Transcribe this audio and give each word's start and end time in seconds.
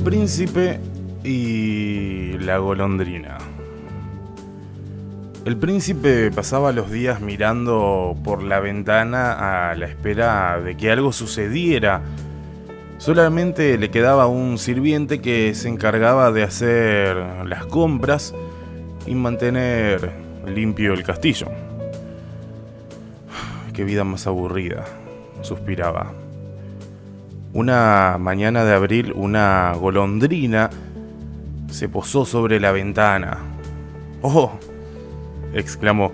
príncipe 0.00 0.80
y 1.24 2.38
la 2.38 2.58
golondrina. 2.58 3.38
El 5.44 5.56
príncipe 5.56 6.30
pasaba 6.30 6.72
los 6.72 6.90
días 6.90 7.20
mirando 7.20 8.16
por 8.24 8.42
la 8.42 8.60
ventana 8.60 9.70
a 9.70 9.74
la 9.74 9.86
espera 9.86 10.60
de 10.60 10.76
que 10.76 10.90
algo 10.90 11.12
sucediera. 11.12 12.02
Solamente 12.98 13.78
le 13.78 13.90
quedaba 13.90 14.26
un 14.26 14.58
sirviente 14.58 15.20
que 15.20 15.54
se 15.54 15.68
encargaba 15.68 16.30
de 16.32 16.42
hacer 16.42 17.16
las 17.46 17.66
compras 17.66 18.34
y 19.06 19.14
mantener 19.14 20.12
limpio 20.46 20.94
el 20.94 21.02
castillo. 21.02 21.48
Qué 23.72 23.84
vida 23.84 24.04
más 24.04 24.26
aburrida, 24.26 24.84
suspiraba. 25.42 26.12
Una 27.52 28.16
mañana 28.20 28.64
de 28.64 28.74
abril, 28.74 29.12
una 29.16 29.72
golondrina 29.74 30.70
se 31.68 31.88
posó 31.88 32.24
sobre 32.24 32.60
la 32.60 32.70
ventana. 32.70 33.38
¡Oh! 34.22 34.52
exclamó. 35.52 36.12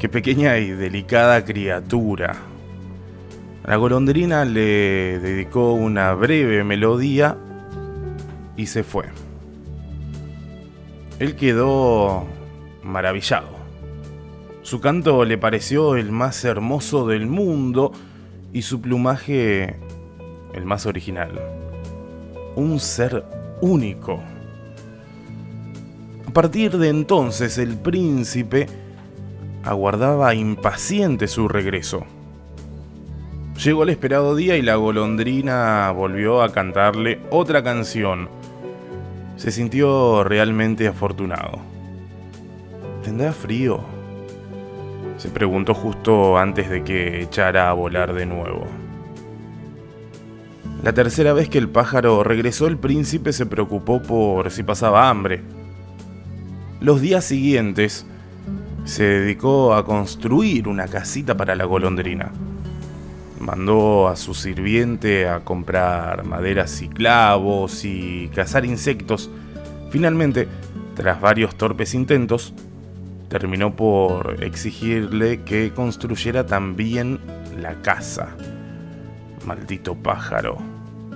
¡Qué 0.00 0.08
pequeña 0.08 0.58
y 0.58 0.70
delicada 0.70 1.44
criatura! 1.44 2.34
La 3.64 3.76
golondrina 3.76 4.44
le 4.44 5.20
dedicó 5.20 5.72
una 5.72 6.12
breve 6.14 6.64
melodía 6.64 7.36
y 8.56 8.66
se 8.66 8.82
fue. 8.82 9.04
Él 11.20 11.36
quedó 11.36 12.26
maravillado. 12.82 13.48
Su 14.62 14.80
canto 14.80 15.24
le 15.24 15.38
pareció 15.38 15.94
el 15.94 16.10
más 16.10 16.44
hermoso 16.44 17.06
del 17.06 17.28
mundo 17.28 17.92
y 18.52 18.62
su 18.62 18.80
plumaje 18.80 19.76
el 20.54 20.64
más 20.64 20.86
original. 20.86 21.40
Un 22.56 22.80
ser 22.80 23.24
único. 23.60 24.22
A 26.26 26.30
partir 26.32 26.78
de 26.78 26.88
entonces 26.88 27.58
el 27.58 27.76
príncipe 27.76 28.66
aguardaba 29.64 30.34
impaciente 30.34 31.26
su 31.28 31.48
regreso. 31.48 32.04
Llegó 33.62 33.84
el 33.84 33.90
esperado 33.90 34.34
día 34.34 34.56
y 34.56 34.62
la 34.62 34.74
golondrina 34.74 35.90
volvió 35.92 36.42
a 36.42 36.50
cantarle 36.50 37.20
otra 37.30 37.62
canción. 37.62 38.28
Se 39.36 39.50
sintió 39.52 40.24
realmente 40.24 40.88
afortunado. 40.88 41.58
¿Tendrá 43.04 43.32
frío? 43.32 43.80
Se 45.18 45.28
preguntó 45.28 45.72
justo 45.74 46.36
antes 46.36 46.68
de 46.68 46.82
que 46.82 47.22
echara 47.22 47.70
a 47.70 47.72
volar 47.72 48.12
de 48.12 48.26
nuevo. 48.26 48.66
La 50.84 50.92
tercera 50.92 51.32
vez 51.32 51.48
que 51.48 51.56
el 51.56 51.70
pájaro 51.70 52.22
regresó, 52.24 52.66
el 52.66 52.76
príncipe 52.76 53.32
se 53.32 53.46
preocupó 53.46 54.02
por 54.02 54.50
si 54.50 54.62
pasaba 54.62 55.08
hambre. 55.08 55.40
Los 56.82 57.00
días 57.00 57.24
siguientes, 57.24 58.04
se 58.84 59.02
dedicó 59.04 59.72
a 59.72 59.86
construir 59.86 60.68
una 60.68 60.86
casita 60.86 61.38
para 61.38 61.54
la 61.54 61.64
golondrina. 61.64 62.32
Mandó 63.40 64.08
a 64.08 64.16
su 64.16 64.34
sirviente 64.34 65.26
a 65.26 65.40
comprar 65.40 66.24
maderas 66.24 66.82
y 66.82 66.88
clavos 66.88 67.86
y 67.86 68.30
cazar 68.34 68.66
insectos. 68.66 69.30
Finalmente, 69.88 70.48
tras 70.96 71.18
varios 71.18 71.56
torpes 71.56 71.94
intentos, 71.94 72.52
terminó 73.30 73.74
por 73.74 74.36
exigirle 74.44 75.44
que 75.44 75.72
construyera 75.74 76.44
también 76.44 77.20
la 77.58 77.72
casa. 77.80 78.36
Maldito 79.46 79.94
pájaro 79.94 80.58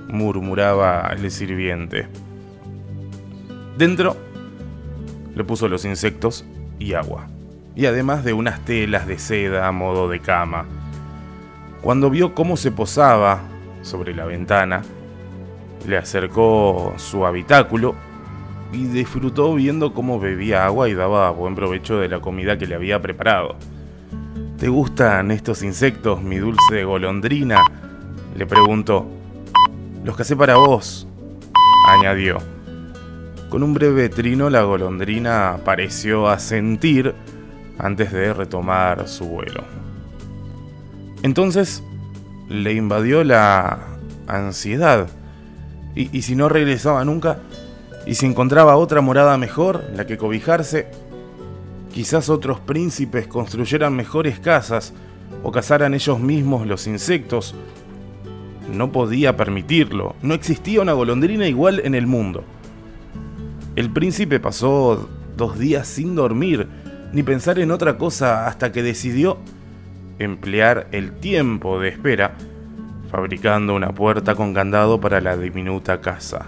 murmuraba 0.09 1.11
el 1.13 1.31
sirviente. 1.31 2.09
Dentro 3.77 4.17
le 5.35 5.45
puso 5.45 5.69
los 5.69 5.85
insectos 5.85 6.45
y 6.79 6.95
agua, 6.95 7.29
y 7.75 7.87
además 7.87 8.25
de 8.25 8.33
unas 8.33 8.65
telas 8.65 9.07
de 9.07 9.19
seda 9.19 9.69
a 9.69 9.73
modo 9.73 10.09
de 10.09 10.21
cama. 10.21 10.67
Cuando 11.81 12.11
vio 12.11 12.35
cómo 12.35 12.57
se 12.57 12.73
posaba 12.73 13.41
sobre 13.83 14.15
la 14.15 14.25
ventana, 14.25 14.83
le 15.87 15.97
acercó 15.97 16.95
su 16.97 17.25
habitáculo 17.25 17.95
y 18.73 18.85
disfrutó 18.87 19.55
viendo 19.55 19.95
cómo 19.95 20.19
bebía 20.19 20.67
agua 20.67 20.89
y 20.89 20.95
daba 20.95 21.31
buen 21.31 21.55
provecho 21.55 21.99
de 21.99 22.09
la 22.09 22.21
comida 22.21 22.59
que 22.59 22.67
le 22.67 22.75
había 22.75 23.01
preparado. 23.01 23.57
¿Te 24.59 24.69
gustan 24.69 25.31
estos 25.31 25.63
insectos, 25.63 26.21
mi 26.21 26.37
dulce 26.39 26.83
golondrina? 26.83 27.88
Le 28.37 28.47
preguntó. 28.47 29.07
Los 30.05 30.17
casé 30.17 30.37
para 30.37 30.57
vos, 30.57 31.07
añadió. 31.87 32.39
Con 33.49 33.63
un 33.63 33.75
breve 33.75 34.09
trino 34.09 34.51
la 34.51 34.63
golondrina 34.63 35.59
pareció 35.65 36.29
asentir 36.29 37.15
antes 37.79 38.13
de 38.13 38.35
retomar 38.35 39.09
su 39.09 39.27
vuelo. 39.27 39.65
Entonces 41.23 41.83
le 42.49 42.75
invadió 42.75 43.25
la 43.25 43.79
ansiedad. 44.27 45.09
Y, 45.95 46.17
y, 46.17 46.23
si 46.23 46.37
no 46.37 46.49
regresaba 46.49 47.05
nunca, 47.05 47.39
y 48.07 48.15
si 48.15 48.27
encontraba 48.27 48.77
otra 48.77 49.01
morada 49.01 49.37
mejor, 49.37 49.85
la 49.95 50.07
que 50.07 50.17
cobijarse, 50.17 50.89
quizás 51.93 52.29
otros 52.29 52.61
príncipes 52.61 53.27
construyeran 53.27 53.97
mejores 53.97 54.39
casas 54.39 54.93
o 55.43 55.51
cazaran 55.51 55.95
ellos 55.95 56.21
mismos 56.21 56.67
los 56.67 56.87
insectos 56.87 57.55
no 58.73 58.93
podía 58.93 59.37
permitirlo. 59.37 60.15
No 60.23 60.35
existía 60.35 60.81
una 60.81 60.93
golondrina 60.93 61.47
igual 61.47 61.81
en 61.85 61.95
el 61.95 62.07
mundo. 62.07 62.45
El 63.77 63.91
príncipe 63.91 64.41
pasó 64.41 65.09
dos 65.37 65.59
días 65.59 65.87
sin 65.87 66.15
dormir 66.15 66.67
ni 67.13 67.23
pensar 67.23 67.59
en 67.59 67.71
otra 67.71 67.97
cosa 67.97 68.47
hasta 68.47 68.73
que 68.73 68.83
decidió 68.83 69.39
emplear 70.19 70.89
el 70.93 71.13
tiempo 71.13 71.81
de 71.81 71.89
espera 71.89 72.35
fabricando 73.11 73.75
una 73.75 73.93
puerta 73.93 74.35
con 74.35 74.53
candado 74.53 75.01
para 75.01 75.21
la 75.21 75.37
diminuta 75.37 76.01
casa. 76.01 76.47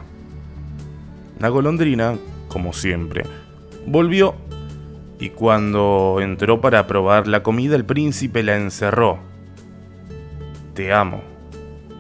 La 1.39 1.49
golondrina, 1.49 2.17
como 2.49 2.73
siempre, 2.73 3.25
volvió 3.87 4.35
y 5.19 5.31
cuando 5.31 6.19
entró 6.21 6.61
para 6.61 6.87
probar 6.87 7.27
la 7.27 7.43
comida 7.43 7.77
el 7.77 7.85
príncipe 7.85 8.43
la 8.43 8.57
encerró. 8.57 9.19
Te 10.75 10.93
amo, 10.93 11.23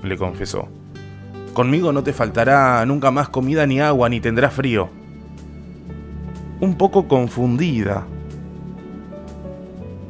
le 0.02 0.16
confesó. 0.16 0.68
Conmigo 1.52 1.92
no 1.92 2.02
te 2.02 2.12
faltará 2.12 2.84
nunca 2.86 3.10
más 3.10 3.28
comida 3.28 3.66
ni 3.66 3.80
agua, 3.80 4.08
ni 4.08 4.20
tendrás 4.20 4.54
frío. 4.54 4.88
Un 6.60 6.76
poco 6.76 7.08
confundida, 7.08 8.06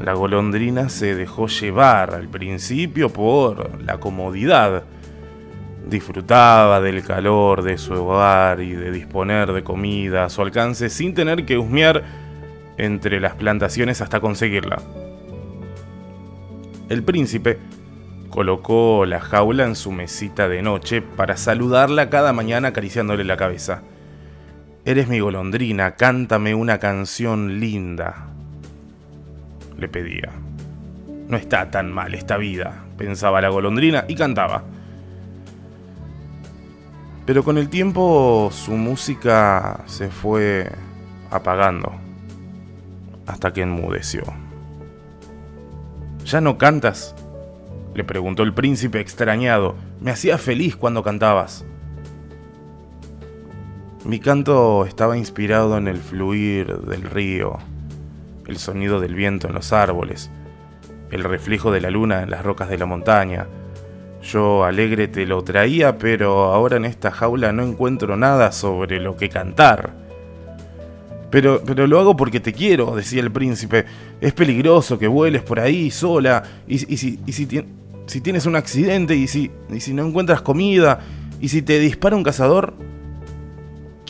la 0.00 0.14
golondrina 0.14 0.88
se 0.88 1.14
dejó 1.14 1.46
llevar 1.46 2.14
al 2.14 2.28
principio 2.28 3.10
por 3.10 3.82
la 3.82 4.00
comodidad. 4.00 4.84
Disfrutaba 5.86 6.80
del 6.80 7.02
calor 7.04 7.62
de 7.62 7.76
su 7.76 7.92
hogar 7.92 8.60
y 8.62 8.72
de 8.72 8.92
disponer 8.92 9.52
de 9.52 9.62
comida 9.62 10.24
a 10.24 10.30
su 10.30 10.40
alcance 10.40 10.88
sin 10.88 11.12
tener 11.12 11.44
que 11.44 11.58
husmear 11.58 12.02
entre 12.78 13.20
las 13.20 13.34
plantaciones 13.34 14.00
hasta 14.00 14.20
conseguirla. 14.20 14.80
El 16.88 17.02
príncipe 17.02 17.58
Colocó 18.30 19.04
la 19.06 19.20
jaula 19.20 19.64
en 19.64 19.74
su 19.74 19.90
mesita 19.90 20.48
de 20.48 20.62
noche 20.62 21.02
para 21.02 21.36
saludarla 21.36 22.10
cada 22.10 22.32
mañana 22.32 22.68
acariciándole 22.68 23.24
la 23.24 23.36
cabeza. 23.36 23.82
Eres 24.84 25.08
mi 25.08 25.18
golondrina, 25.18 25.96
cántame 25.96 26.54
una 26.54 26.78
canción 26.78 27.58
linda. 27.58 28.28
Le 29.76 29.88
pedía. 29.88 30.30
No 31.28 31.36
está 31.36 31.70
tan 31.70 31.92
mal 31.92 32.14
esta 32.14 32.36
vida, 32.36 32.84
pensaba 32.96 33.40
la 33.40 33.48
golondrina 33.48 34.04
y 34.08 34.14
cantaba. 34.14 34.62
Pero 37.26 37.44
con 37.44 37.58
el 37.58 37.68
tiempo 37.68 38.50
su 38.52 38.72
música 38.72 39.82
se 39.86 40.08
fue 40.08 40.70
apagando 41.30 41.92
hasta 43.26 43.52
que 43.52 43.62
enmudeció. 43.62 44.22
¿Ya 46.24 46.40
no 46.40 46.58
cantas? 46.58 47.14
Le 47.94 48.04
preguntó 48.04 48.42
el 48.42 48.54
príncipe 48.54 49.00
extrañado. 49.00 49.74
Me 50.00 50.10
hacía 50.10 50.38
feliz 50.38 50.76
cuando 50.76 51.02
cantabas. 51.02 51.64
Mi 54.04 54.18
canto 54.18 54.86
estaba 54.86 55.18
inspirado 55.18 55.76
en 55.76 55.86
el 55.86 55.98
fluir 55.98 56.78
del 56.78 57.02
río, 57.02 57.58
el 58.46 58.56
sonido 58.56 58.98
del 58.98 59.14
viento 59.14 59.46
en 59.46 59.54
los 59.54 59.74
árboles, 59.74 60.30
el 61.10 61.22
reflejo 61.22 61.70
de 61.70 61.82
la 61.82 61.90
luna 61.90 62.22
en 62.22 62.30
las 62.30 62.42
rocas 62.42 62.70
de 62.70 62.78
la 62.78 62.86
montaña. 62.86 63.46
Yo 64.22 64.64
alegre 64.64 65.08
te 65.08 65.26
lo 65.26 65.44
traía, 65.44 65.98
pero 65.98 66.44
ahora 66.44 66.76
en 66.76 66.86
esta 66.86 67.10
jaula 67.10 67.52
no 67.52 67.62
encuentro 67.62 68.16
nada 68.16 68.52
sobre 68.52 69.00
lo 69.00 69.16
que 69.16 69.28
cantar. 69.28 70.09
Pero, 71.30 71.62
pero 71.64 71.86
lo 71.86 72.00
hago 72.00 72.16
porque 72.16 72.40
te 72.40 72.52
quiero, 72.52 72.94
decía 72.96 73.20
el 73.20 73.30
príncipe. 73.30 73.86
Es 74.20 74.32
peligroso 74.32 74.98
que 74.98 75.06
vueles 75.06 75.42
por 75.42 75.60
ahí 75.60 75.90
sola. 75.90 76.42
Y, 76.66 76.78
si, 76.78 77.20
y 77.26 78.20
tienes 78.20 78.46
un 78.46 78.56
accidente 78.56 79.14
y 79.14 79.28
si, 79.28 79.50
si 79.78 79.94
no 79.94 80.06
encuentras 80.06 80.42
comida 80.42 81.00
y 81.40 81.48
si 81.48 81.62
te 81.62 81.78
dispara 81.78 82.16
un 82.16 82.24
cazador, 82.24 82.74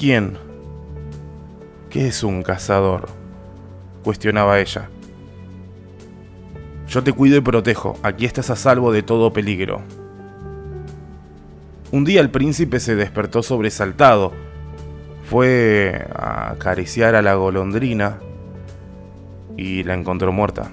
¿Quién? 0.00 0.38
¿Qué 1.90 2.08
es 2.08 2.22
un 2.22 2.43
cazador? 2.43 3.11
cuestionaba 4.02 4.58
ella. 4.58 4.88
Yo 6.88 7.05
te 7.05 7.12
cuido 7.12 7.37
y 7.37 7.43
protejo, 7.43 7.99
aquí 8.02 8.25
estás 8.25 8.49
a 8.49 8.56
salvo 8.56 8.93
de 8.93 9.02
todo 9.02 9.34
peligro. 9.34 9.82
Un 11.93 12.06
día 12.06 12.22
el 12.22 12.31
príncipe 12.31 12.81
se 12.81 12.96
despertó 12.96 13.43
sobresaltado. 13.43 14.32
Fue 15.31 16.09
a 16.12 16.50
acariciar 16.50 17.15
a 17.15 17.23
la 17.23 17.35
golondrina 17.35 18.19
y 19.56 19.85
la 19.85 19.94
encontró 19.94 20.32
muerta. 20.32 20.73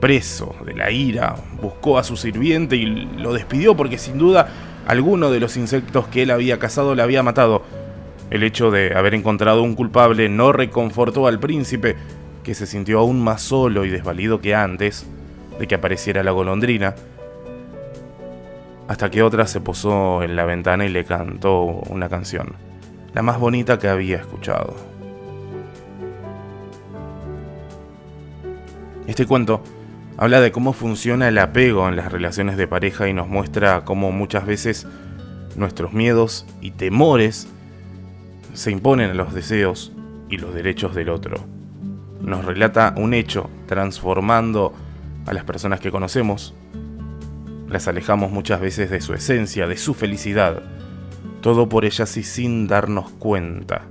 Preso 0.00 0.54
de 0.64 0.74
la 0.74 0.92
ira, 0.92 1.34
buscó 1.60 1.98
a 1.98 2.04
su 2.04 2.16
sirviente 2.16 2.76
y 2.76 2.86
lo 2.86 3.32
despidió 3.32 3.76
porque 3.76 3.98
sin 3.98 4.16
duda 4.16 4.46
alguno 4.86 5.32
de 5.32 5.40
los 5.40 5.56
insectos 5.56 6.06
que 6.06 6.22
él 6.22 6.30
había 6.30 6.60
cazado 6.60 6.94
la 6.94 7.02
había 7.02 7.24
matado. 7.24 7.64
El 8.30 8.44
hecho 8.44 8.70
de 8.70 8.94
haber 8.94 9.14
encontrado 9.14 9.64
un 9.64 9.74
culpable 9.74 10.28
no 10.28 10.52
reconfortó 10.52 11.26
al 11.26 11.40
príncipe, 11.40 11.96
que 12.44 12.54
se 12.54 12.64
sintió 12.64 13.00
aún 13.00 13.20
más 13.24 13.42
solo 13.42 13.84
y 13.84 13.90
desvalido 13.90 14.40
que 14.40 14.54
antes 14.54 15.04
de 15.58 15.66
que 15.66 15.74
apareciera 15.74 16.22
la 16.22 16.30
golondrina, 16.30 16.94
hasta 18.86 19.10
que 19.10 19.24
otra 19.24 19.48
se 19.48 19.60
posó 19.60 20.22
en 20.22 20.36
la 20.36 20.44
ventana 20.44 20.86
y 20.86 20.90
le 20.90 21.04
cantó 21.04 21.64
una 21.64 22.08
canción, 22.08 22.69
la 23.14 23.22
más 23.22 23.38
bonita 23.38 23.78
que 23.78 23.88
había 23.88 24.16
escuchado. 24.16 24.74
Este 29.06 29.26
cuento 29.26 29.62
habla 30.16 30.40
de 30.40 30.52
cómo 30.52 30.72
funciona 30.72 31.28
el 31.28 31.38
apego 31.38 31.88
en 31.88 31.96
las 31.96 32.12
relaciones 32.12 32.56
de 32.56 32.68
pareja 32.68 33.08
y 33.08 33.12
nos 33.12 33.26
muestra 33.26 33.84
cómo 33.84 34.12
muchas 34.12 34.46
veces 34.46 34.86
nuestros 35.56 35.92
miedos 35.92 36.46
y 36.60 36.72
temores 36.72 37.48
se 38.54 38.70
imponen 38.70 39.10
a 39.10 39.14
los 39.14 39.34
deseos 39.34 39.92
y 40.28 40.36
los 40.36 40.54
derechos 40.54 40.94
del 40.94 41.08
otro. 41.08 41.38
Nos 42.20 42.44
relata 42.44 42.94
un 42.96 43.14
hecho 43.14 43.50
transformando 43.66 44.74
a 45.26 45.32
las 45.32 45.44
personas 45.44 45.80
que 45.80 45.90
conocemos. 45.90 46.54
Las 47.68 47.88
alejamos 47.88 48.30
muchas 48.30 48.60
veces 48.60 48.90
de 48.90 49.00
su 49.00 49.14
esencia, 49.14 49.66
de 49.66 49.76
su 49.76 49.94
felicidad. 49.94 50.62
Todo 51.40 51.68
por 51.68 51.84
ellas 51.84 52.16
y 52.16 52.22
sin 52.22 52.66
darnos 52.66 53.10
cuenta. 53.10 53.82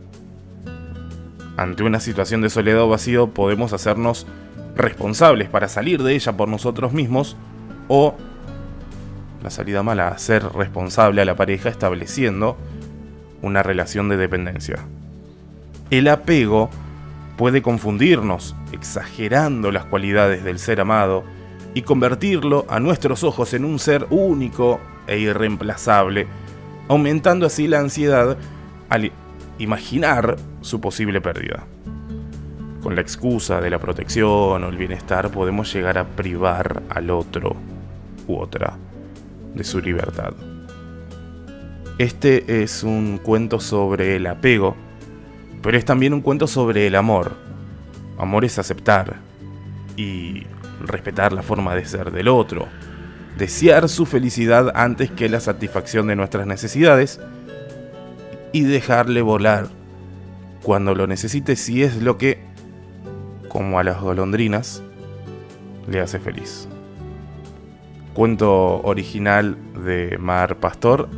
Ante 1.58 1.84
una 1.84 2.00
situación 2.00 2.42
de 2.42 2.50
soledad 2.50 2.84
o 2.84 2.90
vacío 2.90 3.34
podemos 3.34 3.74
hacernos 3.74 4.28
responsables 4.76 5.50
para 5.50 5.68
salir 5.68 6.04
de 6.04 6.16
ella 6.16 6.38
por 6.38 6.48
nosotros 6.48 6.94
mismos 6.94 7.36
o 7.88 8.16
la 9.44 9.50
salida 9.50 9.84
mala, 9.84 10.18
ser 10.18 10.44
responsable 10.54 11.22
a 11.22 11.26
la 11.26 11.36
pareja 11.36 11.70
estableciendo 11.70 12.58
una 13.42 13.64
relación 13.64 14.10
de 14.10 14.18
dependencia. 14.18 14.80
El 15.90 16.08
apego 16.08 16.70
puede 17.38 17.62
confundirnos, 17.62 18.56
exagerando 18.72 19.72
las 19.72 19.86
cualidades 19.86 20.44
del 20.44 20.60
ser 20.60 20.82
amado 20.82 21.24
y 21.74 21.84
convertirlo 21.84 22.66
a 22.70 22.80
nuestros 22.80 23.24
ojos 23.24 23.54
en 23.54 23.64
un 23.66 23.80
ser 23.80 24.08
único 24.10 24.80
e 25.08 25.20
irreemplazable, 25.20 26.28
aumentando 26.90 27.46
así 27.46 27.68
la 27.68 27.80
ansiedad 27.80 28.36
al 28.90 29.12
imaginar 29.60 30.36
su 30.62 30.82
posible 30.82 31.22
pérdida. 31.22 31.66
Con 32.82 32.96
la 32.96 33.02
excusa 33.02 33.62
de 33.62 33.70
la 33.70 33.80
protección 33.80 34.64
o 34.64 34.68
el 34.68 34.76
bienestar 34.76 35.30
podemos 35.30 35.72
llegar 35.72 35.98
a 35.98 36.06
privar 36.06 36.82
al 36.90 37.12
otro 37.12 37.56
u 38.28 38.38
otra 38.38 38.76
de 39.54 39.64
su 39.64 39.80
libertad. 39.80 40.34
Este 42.00 42.64
es 42.64 42.84
un 42.84 43.20
cuento 43.22 43.60
sobre 43.60 44.16
el 44.16 44.26
apego, 44.26 44.76
pero 45.62 45.78
es 45.78 45.86
también 45.86 46.14
un 46.14 46.22
cuento 46.22 46.48
sobre 46.48 46.88
el 46.88 46.96
amor. 46.96 47.34
Amor 48.18 48.46
es 48.46 48.58
aceptar 48.58 49.18
y 49.96 50.44
respetar 50.82 51.34
la 51.34 51.44
forma 51.44 51.76
de 51.76 51.86
ser 51.86 52.12
del 52.12 52.30
otro, 52.30 52.68
desear 53.40 53.90
su 53.90 54.06
felicidad 54.06 54.72
antes 54.76 55.10
que 55.10 55.30
la 55.30 55.40
satisfacción 55.40 56.06
de 56.06 56.16
nuestras 56.16 56.46
necesidades 56.46 57.20
y 58.52 58.62
dejarle 58.62 59.24
volar 59.24 59.68
cuando 60.62 60.94
lo 60.94 61.08
necesite 61.08 61.56
si 61.56 61.82
es 61.82 62.04
lo 62.04 62.20
que, 62.20 62.40
como 63.48 63.80
a 63.80 63.84
las 63.84 64.00
golondrinas, 64.00 64.84
le 65.88 66.00
hace 66.02 66.20
feliz. 66.20 66.68
Cuento 68.14 68.82
original 68.82 69.58
de 69.84 70.18
Mar 70.20 70.58
Pastor 70.58 71.10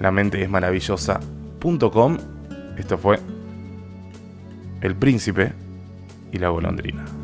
la 0.00 0.10
mente 0.10 0.42
es 0.42 0.48
maravillosa.com. 0.48 2.16
Esto 2.78 2.96
fue 2.96 3.18
El 4.80 4.96
Príncipe 4.96 5.52
y 6.32 6.38
la 6.38 6.48
golondrina. 6.48 7.19